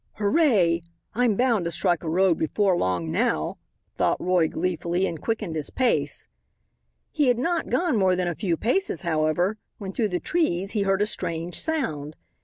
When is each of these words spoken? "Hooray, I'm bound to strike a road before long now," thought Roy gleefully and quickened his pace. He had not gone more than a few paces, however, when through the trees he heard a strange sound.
"Hooray, 0.13 0.81
I'm 1.13 1.35
bound 1.35 1.65
to 1.65 1.71
strike 1.71 2.01
a 2.03 2.09
road 2.09 2.39
before 2.39 2.75
long 2.75 3.11
now," 3.11 3.59
thought 3.99 4.19
Roy 4.19 4.47
gleefully 4.47 5.05
and 5.05 5.21
quickened 5.21 5.55
his 5.55 5.69
pace. 5.69 6.25
He 7.11 7.27
had 7.27 7.37
not 7.37 7.69
gone 7.69 7.99
more 7.99 8.15
than 8.15 8.27
a 8.27 8.33
few 8.33 8.57
paces, 8.57 9.03
however, 9.03 9.59
when 9.77 9.91
through 9.91 10.09
the 10.09 10.19
trees 10.19 10.71
he 10.71 10.81
heard 10.81 11.03
a 11.03 11.05
strange 11.05 11.59
sound. 11.59 12.15